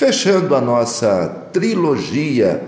Fechando 0.00 0.54
a 0.54 0.62
nossa 0.62 1.28
trilogia 1.52 2.62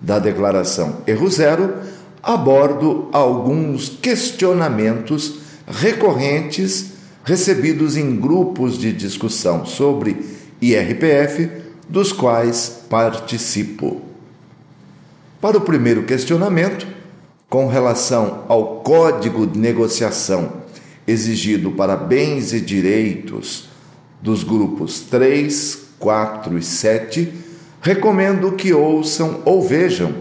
da 0.00 0.18
declaração 0.18 0.96
Erro 1.06 1.30
Zero, 1.30 1.74
abordo 2.20 3.08
alguns 3.12 3.88
questionamentos 3.88 5.36
recorrentes 5.64 6.94
recebidos 7.22 7.96
em 7.96 8.16
grupos 8.16 8.76
de 8.76 8.92
discussão 8.92 9.64
sobre 9.64 10.26
IRPF, 10.60 11.52
dos 11.88 12.12
quais 12.12 12.80
participo. 12.90 14.02
Para 15.40 15.58
o 15.58 15.60
primeiro 15.60 16.02
questionamento, 16.02 16.84
com 17.48 17.68
relação 17.68 18.42
ao 18.48 18.80
código 18.80 19.46
de 19.46 19.56
negociação 19.56 20.52
exigido 21.06 21.70
para 21.70 21.94
bens 21.94 22.52
e 22.52 22.60
direitos 22.60 23.68
dos 24.20 24.42
grupos 24.42 24.98
3, 24.98 25.81
4 26.02 26.58
e 26.58 26.62
7, 26.62 27.32
recomendo 27.80 28.52
que 28.52 28.74
ouçam 28.74 29.40
ou 29.44 29.62
vejam 29.62 30.12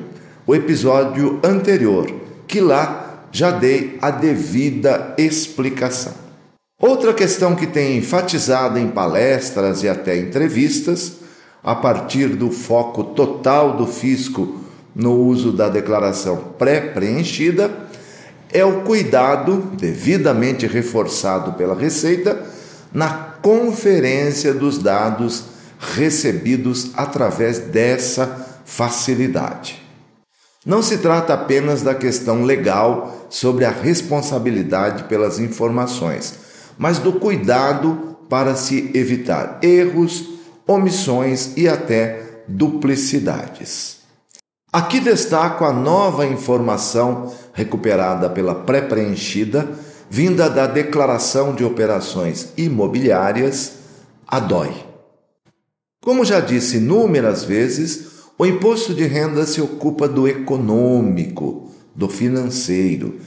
o 0.45 0.53
episódio 0.53 1.39
anterior, 1.43 2.07
que 2.47 2.61
lá 2.61 3.25
já 3.31 3.49
dei 3.49 3.97
a 3.99 4.11
devida 4.11 5.15
explicação. 5.17 6.13
Outra 6.79 7.13
questão 7.13 7.55
que 7.55 7.65
tem 7.65 7.97
enfatizado 7.97 8.77
em 8.77 8.89
palestras 8.89 9.81
e 9.81 9.89
até 9.89 10.17
entrevistas, 10.17 11.13
a 11.63 11.73
partir 11.73 12.27
do 12.27 12.51
foco 12.51 13.03
total 13.03 13.75
do 13.75 13.87
fisco 13.87 14.61
no 14.95 15.15
uso 15.15 15.51
da 15.51 15.67
declaração 15.67 16.53
pré-preenchida, 16.59 17.71
é 18.53 18.63
o 18.63 18.81
cuidado, 18.81 19.71
devidamente 19.77 20.67
reforçado 20.67 21.53
pela 21.53 21.73
Receita, 21.73 22.45
na 22.93 23.09
conferência 23.41 24.53
dos 24.53 24.77
dados 24.77 25.50
recebidos 25.81 26.91
através 26.93 27.57
dessa 27.57 28.61
facilidade. 28.63 29.81
Não 30.63 30.83
se 30.83 30.99
trata 30.99 31.33
apenas 31.33 31.81
da 31.81 31.95
questão 31.95 32.43
legal 32.43 33.25
sobre 33.31 33.65
a 33.65 33.71
responsabilidade 33.71 35.05
pelas 35.05 35.39
informações, 35.39 36.37
mas 36.77 36.99
do 36.99 37.13
cuidado 37.13 38.15
para 38.29 38.55
se 38.55 38.91
evitar 38.93 39.59
erros, 39.63 40.29
omissões 40.67 41.53
e 41.57 41.67
até 41.67 42.43
duplicidades. 42.47 44.01
Aqui 44.71 44.99
destaco 44.99 45.65
a 45.65 45.73
nova 45.73 46.25
informação 46.25 47.33
recuperada 47.53 48.29
pela 48.29 48.53
pré-preenchida, 48.53 49.67
vinda 50.09 50.49
da 50.49 50.67
Declaração 50.67 51.55
de 51.55 51.65
Operações 51.65 52.53
Imobiliárias, 52.55 53.73
a 54.27 54.39
DOI. 54.39 54.90
Como 56.03 56.25
já 56.25 56.39
disse 56.39 56.77
inúmeras 56.77 57.43
vezes, 57.43 58.07
o 58.35 58.43
imposto 58.43 58.91
de 58.91 59.03
renda 59.03 59.45
se 59.45 59.61
ocupa 59.61 60.07
do 60.07 60.27
econômico, 60.27 61.69
do 61.95 62.09
financeiro, 62.09 63.19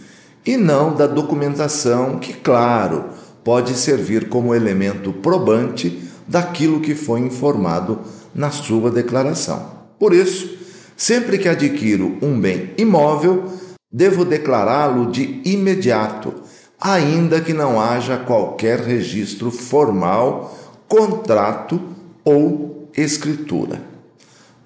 e 0.45 0.57
não 0.57 0.93
da 0.93 1.07
documentação, 1.07 2.19
que, 2.19 2.33
claro, 2.33 3.11
pode 3.45 3.75
servir 3.75 4.29
como 4.29 4.53
elemento 4.53 5.13
probante 5.13 6.03
daquilo 6.27 6.81
que 6.81 6.97
foi 6.97 7.21
informado 7.21 8.01
na 8.35 8.51
sua 8.51 8.91
declaração. 8.91 9.71
Por 9.97 10.13
isso, 10.13 10.59
sempre 10.97 11.39
que 11.39 11.49
adquiro 11.49 12.19
um 12.21 12.41
bem 12.41 12.73
imóvel, 12.77 13.53
devo 13.89 14.25
declará-lo 14.25 15.13
de 15.13 15.41
imediato, 15.45 16.35
ainda 16.81 17.41
que 17.41 17.53
não 17.53 17.81
haja 17.81 18.17
qualquer 18.17 18.81
registro 18.81 19.53
formal, 19.53 20.59
contrato 20.89 21.94
ou 22.25 22.89
escritura. 22.97 23.83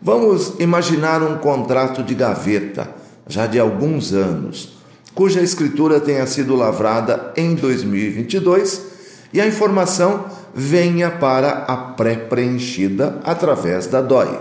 Vamos 0.00 0.54
imaginar 0.60 1.22
um 1.22 1.38
contrato 1.38 2.02
de 2.02 2.14
gaveta, 2.14 2.88
já 3.26 3.46
de 3.46 3.58
alguns 3.58 4.12
anos, 4.12 4.78
cuja 5.14 5.42
escritura 5.42 5.98
tenha 5.98 6.26
sido 6.26 6.54
lavrada 6.54 7.32
em 7.36 7.54
2022 7.56 8.82
e 9.32 9.40
a 9.40 9.46
informação 9.46 10.26
venha 10.54 11.10
para 11.10 11.50
a 11.64 11.76
pré-preenchida 11.76 13.20
através 13.24 13.86
da 13.86 14.00
DOI. 14.00 14.38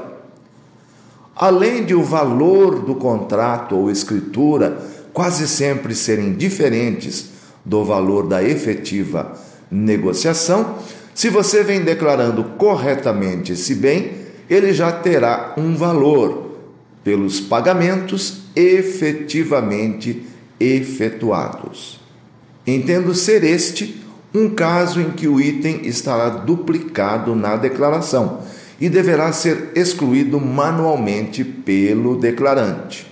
Além 1.35 1.83
de 1.85 1.93
o 1.93 2.03
valor 2.03 2.81
do 2.81 2.95
contrato 2.95 3.75
ou 3.75 3.91
escritura 3.91 4.77
quase 5.13 5.47
sempre 5.47 5.95
serem 5.95 6.33
diferentes 6.33 7.31
do 7.65 7.83
valor 7.83 8.27
da 8.27 8.43
efetiva 8.43 9.33
negociação, 9.69 10.75
se 11.17 11.31
você 11.31 11.63
vem 11.63 11.81
declarando 11.81 12.43
corretamente 12.43 13.53
esse 13.53 13.73
bem, 13.73 14.11
ele 14.47 14.71
já 14.71 14.91
terá 14.91 15.55
um 15.57 15.75
valor 15.75 16.59
pelos 17.03 17.39
pagamentos 17.39 18.43
efetivamente 18.55 20.27
efetuados. 20.59 21.99
Entendo 22.67 23.15
ser 23.15 23.43
este 23.43 23.99
um 24.31 24.47
caso 24.51 25.01
em 25.01 25.09
que 25.09 25.27
o 25.27 25.41
item 25.41 25.87
estará 25.87 26.29
duplicado 26.29 27.33
na 27.33 27.55
declaração 27.55 28.41
e 28.79 28.87
deverá 28.87 29.31
ser 29.31 29.71
excluído 29.73 30.39
manualmente 30.39 31.43
pelo 31.43 32.15
declarante. 32.15 33.11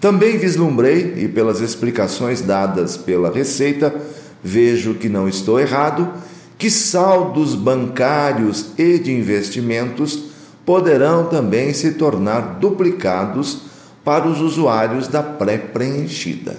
Também 0.00 0.38
vislumbrei, 0.38 1.14
e 1.16 1.26
pelas 1.26 1.60
explicações 1.60 2.42
dadas 2.42 2.96
pela 2.96 3.28
Receita, 3.28 3.92
vejo 4.40 4.94
que 4.94 5.08
não 5.08 5.28
estou 5.28 5.58
errado, 5.58 6.12
que 6.58 6.68
saldos 6.68 7.54
bancários 7.54 8.72
e 8.76 8.98
de 8.98 9.12
investimentos 9.12 10.24
poderão 10.66 11.26
também 11.26 11.72
se 11.72 11.92
tornar 11.92 12.58
duplicados 12.58 13.62
para 14.04 14.26
os 14.26 14.40
usuários 14.40 15.06
da 15.06 15.22
pré-preenchida. 15.22 16.56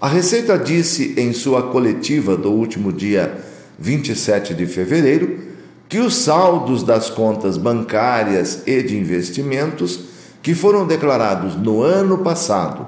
A 0.00 0.06
Receita 0.06 0.56
disse 0.56 1.14
em 1.18 1.32
sua 1.32 1.64
coletiva 1.64 2.36
do 2.36 2.52
último 2.52 2.92
dia 2.92 3.44
27 3.78 4.54
de 4.54 4.64
fevereiro 4.66 5.40
que 5.88 5.98
os 5.98 6.14
saldos 6.14 6.84
das 6.84 7.10
contas 7.10 7.56
bancárias 7.56 8.62
e 8.66 8.82
de 8.82 8.96
investimentos 8.96 10.00
que 10.42 10.54
foram 10.54 10.86
declarados 10.86 11.56
no 11.56 11.82
ano 11.82 12.18
passado, 12.18 12.86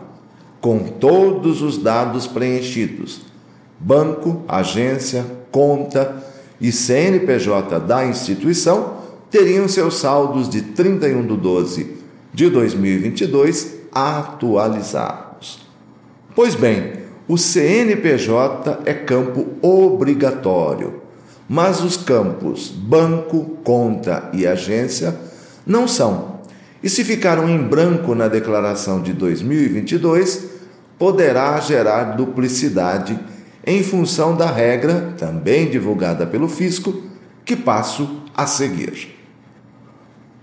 com 0.60 0.78
todos 0.78 1.62
os 1.62 1.78
dados 1.78 2.26
preenchidos, 2.26 3.22
banco, 3.80 4.42
agência, 4.46 5.24
conta 5.50 6.22
e 6.60 6.70
CNPJ 6.70 7.80
da 7.80 8.04
instituição 8.04 9.00
teriam 9.30 9.66
seus 9.66 9.98
saldos 9.98 10.48
de 10.48 10.60
31 10.60 11.26
de 11.26 11.36
12 11.36 11.96
de 12.32 12.50
2022 12.50 13.76
atualizados. 13.92 15.66
Pois 16.34 16.54
bem, 16.54 16.92
o 17.26 17.38
CNPJ 17.38 18.80
é 18.84 18.92
campo 18.92 19.46
obrigatório, 19.62 21.00
mas 21.48 21.82
os 21.82 21.96
campos 21.96 22.68
banco, 22.68 23.58
conta 23.64 24.28
e 24.32 24.46
agência 24.46 25.16
não 25.66 25.88
são. 25.88 26.40
E 26.82 26.88
se 26.88 27.04
ficaram 27.04 27.48
em 27.48 27.62
branco 27.62 28.14
na 28.14 28.28
declaração 28.28 29.02
de 29.02 29.12
2022, 29.12 30.46
poderá 30.98 31.58
gerar 31.60 32.16
duplicidade 32.16 33.18
em 33.66 33.82
função 33.82 34.34
da 34.34 34.50
regra, 34.50 35.14
também 35.18 35.68
divulgada 35.70 36.26
pelo 36.26 36.48
fisco, 36.48 37.02
que 37.44 37.56
passo 37.56 38.22
a 38.34 38.46
seguir. 38.46 39.16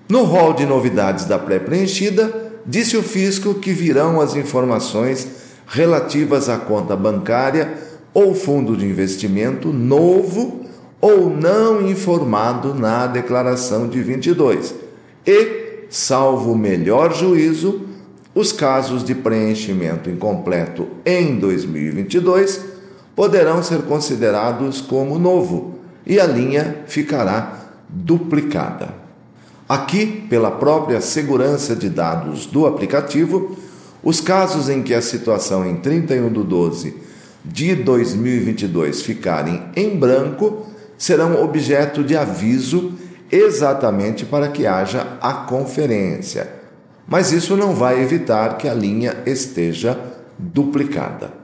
No 0.09 0.23
rol 0.23 0.53
de 0.53 0.65
novidades 0.65 1.25
da 1.25 1.37
pré-preenchida, 1.37 2.51
disse 2.65 2.95
o 2.95 3.03
fisco 3.03 3.55
que 3.55 3.71
virão 3.71 4.21
as 4.21 4.35
informações 4.35 5.27
relativas 5.67 6.47
à 6.47 6.57
conta 6.57 6.95
bancária 6.95 7.73
ou 8.13 8.33
fundo 8.33 8.77
de 8.77 8.85
investimento 8.85 9.73
novo 9.73 10.65
ou 10.99 11.29
não 11.29 11.87
informado 11.87 12.73
na 12.73 13.05
declaração 13.05 13.87
de 13.87 14.01
22 14.01 14.73
e, 15.25 15.85
salvo 15.89 16.55
melhor 16.55 17.13
juízo, 17.13 17.81
os 18.33 18.51
casos 18.51 19.03
de 19.03 19.13
preenchimento 19.13 20.09
incompleto 20.09 20.87
em 21.05 21.37
2022 21.37 22.76
poderão 23.17 23.63
ser 23.63 23.81
considerados 23.81 24.79
como 24.79 25.17
novo 25.17 25.79
e 26.05 26.19
a 26.19 26.25
linha 26.27 26.83
ficará 26.85 27.61
duplicada. 27.89 28.89
Aqui, 29.67 30.05
pela 30.29 30.51
própria 30.51 31.01
segurança 31.01 31.75
de 31.75 31.89
dados 31.89 32.45
do 32.45 32.67
aplicativo, 32.67 33.57
os 34.03 34.21
casos 34.21 34.69
em 34.69 34.83
que 34.83 34.93
a 34.93 35.01
situação 35.01 35.67
em 35.67 35.77
31 35.77 36.31
de 36.31 36.43
12 36.43 36.95
de 37.43 37.73
2022 37.73 39.01
ficarem 39.01 39.63
em 39.75 39.97
branco 39.97 40.67
serão 40.95 41.43
objeto 41.43 42.03
de 42.03 42.15
aviso 42.15 42.93
exatamente 43.31 44.25
para 44.25 44.49
que 44.49 44.67
haja 44.67 45.17
a 45.19 45.33
conferência. 45.33 46.47
Mas 47.07 47.31
isso 47.31 47.57
não 47.57 47.73
vai 47.73 47.99
evitar 47.99 48.59
que 48.59 48.67
a 48.67 48.75
linha 48.75 49.17
esteja 49.25 49.99
duplicada. 50.37 51.36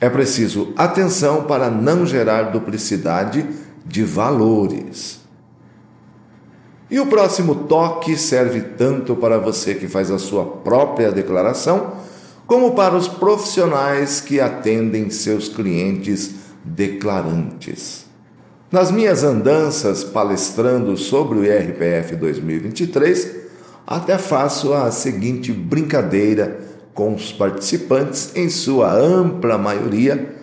É 0.00 0.10
preciso 0.10 0.72
atenção 0.76 1.44
para 1.44 1.70
não 1.70 2.04
gerar 2.04 2.50
duplicidade 2.50 3.46
de 3.84 4.04
valores. 4.04 5.20
E 6.90 7.00
o 7.00 7.06
próximo 7.06 7.54
toque 7.66 8.16
serve 8.16 8.60
tanto 8.60 9.16
para 9.16 9.38
você 9.38 9.74
que 9.74 9.88
faz 9.88 10.10
a 10.10 10.18
sua 10.18 10.44
própria 10.44 11.10
declaração, 11.10 11.94
como 12.46 12.74
para 12.74 12.94
os 12.94 13.08
profissionais 13.08 14.20
que 14.20 14.40
atendem 14.40 15.10
seus 15.10 15.48
clientes 15.48 16.34
declarantes. 16.62 18.06
Nas 18.70 18.90
minhas 18.90 19.24
andanças 19.24 20.04
palestrando 20.04 20.96
sobre 20.96 21.38
o 21.38 21.44
IRPF 21.44 22.14
2023, 22.16 23.36
até 23.86 24.18
faço 24.18 24.72
a 24.72 24.90
seguinte 24.90 25.52
brincadeira 25.52 26.65
com 26.96 27.14
os 27.14 27.30
participantes, 27.30 28.34
em 28.34 28.48
sua 28.48 28.90
ampla 28.90 29.58
maioria 29.58 30.34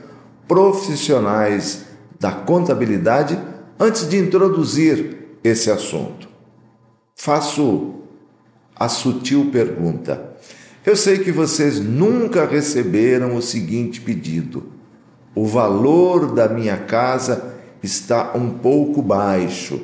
profissionais 0.48 1.86
da 2.20 2.32
contabilidade, 2.32 3.38
antes 3.80 4.08
de 4.08 4.20
introduzir 4.20 5.18
esse 5.44 5.72
assunto. 5.72 6.30
Faço 7.16 7.96
a 8.76 8.88
sutil 8.88 9.50
pergunta. 9.52 10.32
Eu 10.86 10.96
sei 10.96 11.20
que 11.20 11.32
vocês 11.32 11.80
nunca 11.80 12.46
receberam 12.46 13.36
o 13.36 13.42
seguinte 13.42 14.00
pedido: 14.00 14.64
o 15.34 15.48
valor 15.48 16.34
da 16.34 16.48
minha 16.48 16.78
casa 16.78 17.56
está 17.82 18.34
um 18.36 18.52
pouco 18.52 19.02
baixo. 19.02 19.82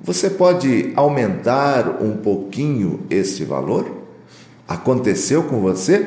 Você 0.00 0.28
pode 0.30 0.92
aumentar 0.96 2.02
um 2.02 2.16
pouquinho 2.16 3.06
esse 3.08 3.44
valor? 3.44 3.97
Aconteceu 4.68 5.44
com 5.44 5.60
você? 5.60 6.06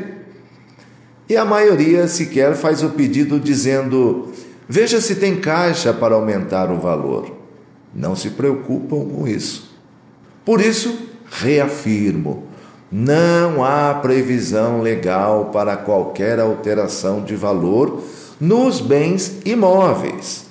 E 1.28 1.36
a 1.36 1.44
maioria 1.44 2.08
sequer 2.08 2.54
faz 2.56 2.84
o 2.84 2.90
pedido 2.90 3.40
dizendo: 3.40 4.28
veja 4.70 5.02
se 5.02 5.16
tem 5.16 5.38
caixa 5.38 5.92
para 5.92 6.14
aumentar 6.14 6.72
o 6.72 6.80
valor. 6.80 7.32
Não 7.94 8.16
se 8.16 8.30
preocupam 8.30 9.04
com 9.04 9.28
isso. 9.28 9.76
Por 10.46 10.62
isso, 10.62 10.96
reafirmo: 11.32 12.44
não 12.92 13.64
há 13.64 13.96
previsão 13.96 14.82
legal 14.82 15.46
para 15.46 15.76
qualquer 15.76 16.40
alteração 16.40 17.24
de 17.24 17.36
valor 17.36 18.04
nos 18.40 18.80
bens 18.80 19.38
imóveis. 19.44 20.46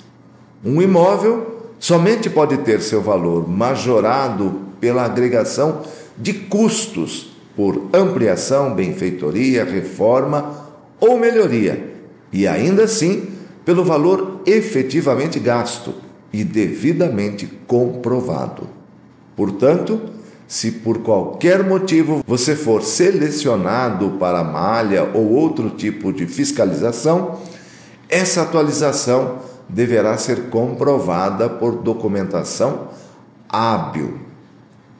Um 0.65 0.81
imóvel 0.81 1.69
somente 1.79 2.29
pode 2.29 2.57
ter 2.57 2.81
seu 2.81 3.01
valor 3.01 3.47
majorado 3.47 4.61
pela 4.81 5.05
agregação 5.05 5.81
de 6.17 6.33
custos 6.33 7.30
por 7.61 7.89
ampliação, 7.93 8.73
benfeitoria, 8.73 9.63
reforma 9.63 10.65
ou 10.99 11.19
melhoria, 11.19 11.93
e 12.33 12.47
ainda 12.47 12.85
assim 12.85 13.27
pelo 13.63 13.85
valor 13.85 14.41
efetivamente 14.47 15.39
gasto 15.39 15.93
e 16.33 16.43
devidamente 16.43 17.45
comprovado. 17.67 18.67
Portanto, 19.35 20.01
se 20.47 20.71
por 20.71 21.03
qualquer 21.03 21.63
motivo 21.63 22.23
você 22.25 22.55
for 22.55 22.81
selecionado 22.81 24.09
para 24.17 24.43
malha 24.43 25.11
ou 25.13 25.29
outro 25.31 25.69
tipo 25.69 26.11
de 26.11 26.25
fiscalização, 26.25 27.41
essa 28.09 28.41
atualização 28.41 29.37
deverá 29.69 30.17
ser 30.17 30.49
comprovada 30.49 31.47
por 31.47 31.75
documentação 31.75 32.87
hábil. 33.47 34.15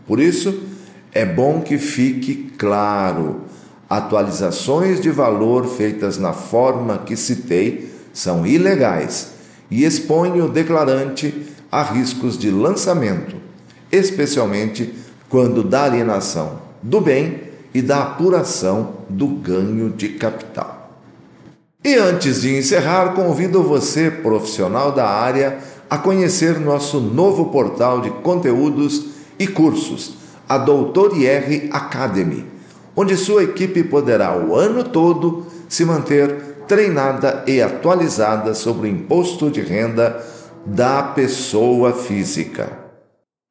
Por 0.05 0.19
isso, 0.19 0.69
é 1.13 1.25
bom 1.25 1.61
que 1.61 1.77
fique 1.77 2.51
claro: 2.57 3.41
atualizações 3.89 5.01
de 5.01 5.09
valor 5.09 5.67
feitas 5.67 6.17
na 6.17 6.33
forma 6.33 6.99
que 6.99 7.15
citei 7.15 7.91
são 8.13 8.45
ilegais 8.45 9.31
e 9.69 9.83
expõem 9.85 10.41
o 10.41 10.49
declarante 10.49 11.47
a 11.71 11.83
riscos 11.83 12.37
de 12.37 12.49
lançamento, 12.49 13.35
especialmente 13.91 14.93
quando 15.29 15.63
da 15.63 15.83
alienação 15.83 16.59
do 16.81 16.99
bem 16.99 17.51
e 17.73 17.81
da 17.81 18.01
apuração 18.01 18.95
do 19.07 19.27
ganho 19.27 19.89
de 19.89 20.09
capital. 20.09 20.99
E 21.83 21.95
antes 21.95 22.41
de 22.41 22.55
encerrar, 22.55 23.13
convido 23.13 23.63
você, 23.63 24.11
profissional 24.11 24.91
da 24.91 25.07
área, 25.07 25.57
a 25.89 25.97
conhecer 25.97 26.59
nosso 26.59 26.99
novo 26.99 27.45
portal 27.45 28.01
de 28.01 28.09
conteúdos 28.09 29.05
e 29.39 29.47
cursos 29.47 30.20
a 30.51 30.57
Doutor 30.57 31.15
IR 31.15 31.69
Academy, 31.71 32.45
onde 32.93 33.15
sua 33.15 33.45
equipe 33.45 33.85
poderá 33.85 34.37
o 34.37 34.53
ano 34.53 34.83
todo 34.83 35.45
se 35.69 35.85
manter 35.85 36.65
treinada 36.67 37.45
e 37.47 37.61
atualizada 37.61 38.53
sobre 38.53 38.89
o 38.89 38.91
imposto 38.91 39.49
de 39.49 39.61
renda 39.61 40.21
da 40.65 41.03
pessoa 41.03 41.93
física. 41.93 42.69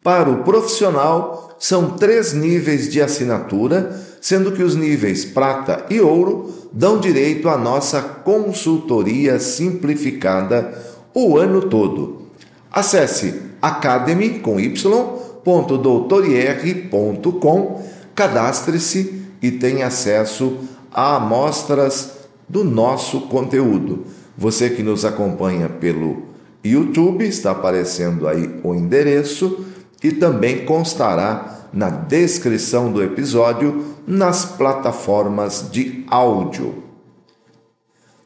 Para 0.05 0.29
o 0.29 0.43
profissional, 0.43 1.57
são 1.59 1.93
três 1.97 2.35
níveis 2.35 2.93
de 2.93 3.01
assinatura, 3.01 3.99
sendo 4.21 4.53
que 4.53 4.63
os 4.63 4.77
níveis 4.77 5.25
prata 5.25 5.87
e 5.89 6.03
ouro 6.03 6.53
dão 6.71 7.01
direito 7.01 7.49
à 7.49 7.57
nossa 7.57 8.03
consultoria 8.03 9.39
simplificada 9.39 10.75
o 11.15 11.39
ano 11.39 11.63
todo. 11.63 12.27
Acesse 12.71 13.41
academy 13.63 14.41
com 14.41 14.61
y 14.61 14.77
www.doutorier.com, 15.45 17.83
cadastre-se 18.15 19.23
e 19.43 19.51
tenha 19.51 19.87
acesso 19.87 20.59
a 20.93 21.17
amostras 21.17 22.19
do 22.49 22.65
nosso 22.65 23.23
conteúdo. 23.23 24.05
Você 24.37 24.71
que 24.71 24.83
nos 24.83 25.05
acompanha 25.05 25.69
pelo 25.69 26.31
YouTube, 26.63 27.27
está 27.27 27.53
aparecendo 27.53 28.29
aí 28.29 28.61
o 28.63 28.75
endereço 28.75 29.65
e 30.03 30.13
também 30.13 30.65
constará 30.65 31.69
na 31.73 31.89
descrição 31.89 32.93
do 32.93 33.03
episódio 33.03 33.95
nas 34.07 34.45
plataformas 34.45 35.69
de 35.71 36.05
áudio. 36.09 36.83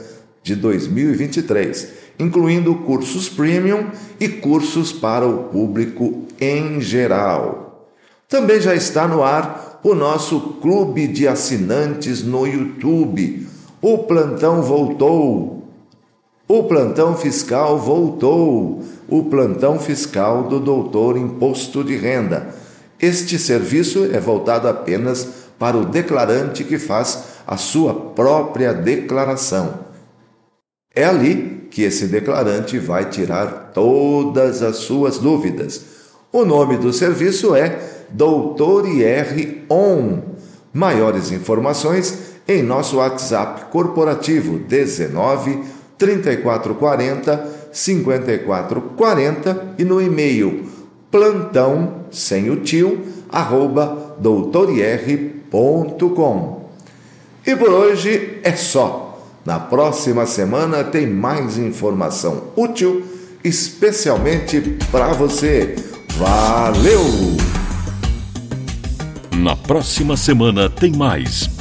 de 0.43 0.57
2023, 0.57 1.89
incluindo 2.19 2.75
cursos 2.77 3.29
premium 3.29 3.89
e 4.19 4.27
cursos 4.29 4.91
para 4.93 5.27
o 5.27 5.45
público 5.45 6.25
em 6.41 6.81
geral. 6.81 7.91
Também 8.29 8.61
já 8.61 8.75
está 8.75 9.07
no 9.07 9.23
ar 9.23 9.79
o 9.85 9.95
nosso 9.95 10.41
clube 10.61 11.07
de 11.07 11.29
assinantes 11.29 12.25
no 12.25 12.45
YouTube 12.47 13.47
o 13.81 13.99
plantão 13.99 14.61
voltou. 14.61 15.63
O 16.49 16.65
plantão 16.65 17.17
fiscal 17.17 17.79
voltou. 17.79 18.83
O 19.09 19.25
plantão 19.25 19.79
fiscal 19.79 20.45
do 20.45 20.59
doutor 20.59 21.17
Imposto 21.17 21.85
de 21.85 21.97
Renda. 21.97 22.55
Este 23.01 23.39
serviço 23.39 24.09
é 24.13 24.19
voltado 24.19 24.67
apenas 24.67 25.29
para 25.59 25.77
o 25.77 25.85
declarante 25.85 26.65
que 26.65 26.79
faz 26.79 27.23
a 27.47 27.57
sua 27.57 27.95
própria 27.95 28.75
declaração. 28.75 29.87
É 30.95 31.05
ali 31.05 31.69
que 31.71 31.83
esse 31.83 32.07
declarante 32.07 32.79
vai 32.79 33.09
tirar 33.09 33.71
todas 33.73 34.63
as 34.63 34.77
suas 34.77 35.19
dúvidas. 35.19 35.85
O 36.33 36.45
nome 36.45 36.77
do 36.77 36.93
serviço 36.93 37.55
é 37.55 37.79
Doutor 38.11 38.89
IR 38.89 39.65
On. 39.71 40.19
Maiores 40.73 41.31
informações 41.31 42.28
em 42.49 42.63
nosso 42.63 42.97
WhatsApp 42.97 43.67
corporativo 43.71 44.59
19 44.59 45.63
3440 45.99 47.59
5440 47.71 49.75
e 49.79 49.85
no 49.85 50.01
e-mail 50.01 50.65
plantão 51.11 52.07
sem 52.11 52.49
o 52.49 52.57
tio 52.57 53.03
arroba 53.31 54.17
doutorier.com. 54.19 56.71
E 57.47 57.55
por 57.55 57.69
hoje 57.71 58.41
é 58.43 58.57
só. 58.57 59.05
Na 59.45 59.61
próxima 59.61 60.25
semana 60.27 60.83
tem 60.85 61.07
mais 61.07 61.59
informação 61.59 62.45
útil 62.57 63.05
especialmente 63.45 64.79
para 64.91 65.13
você. 65.13 65.77
Valeu! 66.17 67.05
Na 69.37 69.55
próxima 69.57 70.17
semana 70.17 70.69
tem 70.69 70.91
mais 70.93 71.58